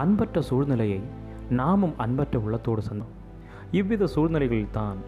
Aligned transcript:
அன்பற்ற 0.00 0.42
சூழ்நிலையை 0.42 1.00
நாமும் 1.50 1.94
அன்பற்ற 1.96 2.38
உள்ளத்தோடு 2.38 2.82
சந்தோம் 2.82 3.12
இவ்வித 3.70 4.08
சூழ்நிலைகளில்தான் 4.14 4.98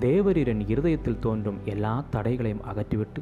தேவரீரன் 0.00 0.62
இருதயத்தில் 0.66 1.20
தோன்றும் 1.20 1.58
எல்லா 1.64 1.92
தடைகளையும் 2.10 2.64
அகற்றிவிட்டு 2.72 3.20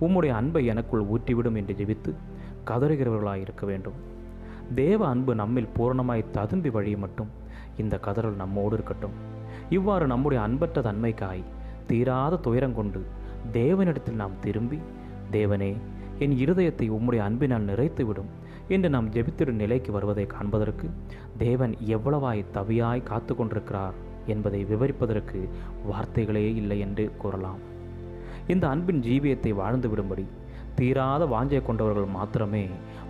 உம்முடைய 0.00 0.32
அன்பை 0.40 0.62
எனக்குள் 0.66 1.04
ஊற்றிவிடும் 1.04 1.56
என்று 1.60 1.74
ஜெபித்து 1.80 2.10
கதறுகிறவர்களாக 2.70 3.42
இருக்க 3.44 3.66
வேண்டும். 3.66 3.96
தேவ 4.74 5.00
அன்பு 5.08 5.34
நம்மில் 5.34 5.72
பூரணமாய் 5.76 6.30
ததும்பி 6.30 6.70
வழிய 6.70 6.96
மட்டும் 6.96 7.30
இந்த 7.76 7.94
கதறல் 8.06 8.40
நம்மோடு 8.42 8.74
இருக்கட்டும். 8.74 9.16
இவ்வாறு 9.68 10.06
நம்முடைய 10.06 10.40
அன்பற்ற 10.44 10.80
தன்மைக்காய் 10.80 11.44
தீராத 11.86 12.36
துயரம் 12.36 12.74
கொண்டு 12.74 13.02
தேவனிடத்தில் 13.52 14.20
நாம் 14.22 14.40
திரும்பி 14.40 14.78
தேவனே 15.32 15.72
என் 16.18 16.36
இருதயத்தை 16.44 16.86
உம்முடைய 16.96 17.22
அன்பினால் 17.28 17.68
நிறைத்துவிடும். 17.70 18.30
என்று 18.68 18.88
நாம் 18.94 19.10
ஜெபித்திடும் 19.14 19.60
நிலைக்கு 19.62 19.92
வருவதை 19.92 20.26
காண்பதற்கு 20.26 20.86
தேவன் 21.38 21.74
எவ்வளவாய் 21.96 22.44
தவியாய் 22.54 23.02
காத்து 23.02 23.34
கொண்டிருக்கிறார் 23.34 23.96
என்பதை 24.26 24.64
விவரிப்பதற்கு 24.64 25.48
வார்த்தைகளே 25.90 26.54
இல்லை 26.54 26.78
என்று 26.80 27.04
கூறலாம். 27.22 27.60
இந்த 28.46 28.68
அன்பின் 28.68 29.02
ஜீவியத்தை 29.02 29.52
வாழ்ந்து 29.54 29.88
விடும்படி 29.88 30.24
தீராத 30.78 31.24
வாஞ்சை 31.24 31.62
கொண்டவர்கள் 31.64 32.14
மாத்திரமே 32.14 32.64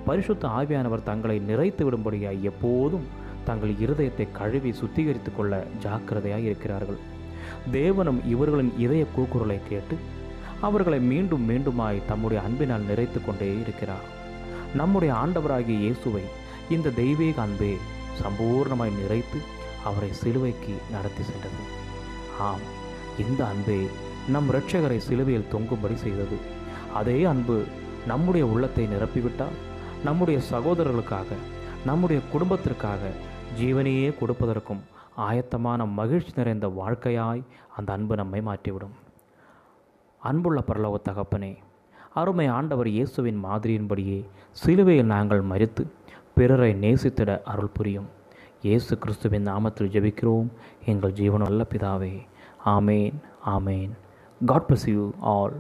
பரிசுத்த 0.07 0.49
ஆவியானவர் 0.49 1.07
தங்களை 1.11 1.37
நிறைத்து 1.51 1.83
விடும்படியாய் 1.87 2.43
எப்போதும் 2.51 3.07
தங்கள் 3.45 3.73
இருதயத்தை 3.85 4.27
கழுவி 4.33 4.71
சுத்திகரித்து 4.81 5.31
கொள்ள 5.37 5.55
ஜாக்கிரதையாக 5.85 6.45
இருக்கிறார்கள். 6.51 7.01
தேவனும் 7.73 8.21
இவர்களின் 8.33 8.73
இதய 8.79 9.05
கூக்குரலை 9.17 9.59
கேட்டு 9.69 9.97
அவர்களை 10.61 11.01
மீண்டும் 11.01 11.47
மீண்டுமாய் 11.51 12.07
தம்முடைய 12.07 12.43
அன்பினால் 12.43 12.89
நிறைத்து 12.91 13.25
கொண்டே 13.25 13.49
இருக்கிறார். 13.63 14.07
நம்முடைய 14.75 15.15
ஆண்டவராகிய 15.15 15.79
இயேசுவை 15.85 16.25
இந்த 16.75 16.91
தெய்வீக 16.91 17.43
அன்பே 17.43 17.73
சம்பூர்ணமாய் 18.21 18.99
நிறைத்து 19.01 19.39
அவரை 19.85 20.11
சிலுவைக்கு 20.13 20.75
நடத்தி 20.93 21.23
சென்றது. 21.23 21.63
ஆம் 22.39 22.65
இந்த 23.25 23.41
அன்பே 23.47 23.81
நம் 24.29 24.49
இரட்சகரை 24.51 24.97
சிலுவையில் 24.97 25.51
தொங்கும்படி 25.53 25.95
செய்தது. 25.95 26.37
அதே 27.01 27.25
அன்பு 27.25 27.57
நம்முடைய 28.07 28.47
உள்ளத்தை 28.47 28.87
நிரப்பிவிட்டால் 28.87 29.59
நம்முடைய 30.05 30.41
சகோதரர்களுக்காக 30.51 31.39
நம்முடைய 31.85 32.23
குடும்பத்திற்காக 32.33 33.11
ஜீவனையே 33.61 34.09
கொடுப்பதற்கும் 34.21 34.83
ஆயத்தமான 35.29 35.87
மகிழ்ச்சி 36.01 36.33
நிறைந்த 36.37 36.67
வாழ்க்கையாய் 36.81 37.43
அந்த 37.77 37.93
அன்பு 37.93 38.15
நம்மை 38.17 38.41
மாற்றிவிடும். 38.49 38.95
அன்புள்ள 40.21 40.63
பரலோக 40.69 40.97
தகப்பனே 41.09 41.53
அருமை 42.21 42.47
ஆண்டவர் 42.47 42.89
இயேசுவின் 42.89 43.39
மாதிரியின்படியே 43.45 44.19
சிலுவையில் 44.51 45.07
நாங்கள் 45.07 45.41
மறித்து 45.43 45.83
பிறரை 46.35 46.69
நேசித்திட 46.75 47.31
அருள் 47.43 47.73
புரியும். 47.73 48.07
இயேசு 48.63 48.99
கிறிஸ்துவின் 48.99 49.47
நாமத்தில் 49.49 49.91
ஜெபிக்கிறோம். 49.95 50.49
எங்கள் 50.85 51.13
ஜீவனுள்ள 51.13 51.63
பிதாவே 51.73 52.15
ஆமேன் 52.75 53.17
ஆமேன். 53.55 53.91
God 54.41 54.67
bless 54.69 54.87
you 54.87 55.11
all 55.21 55.57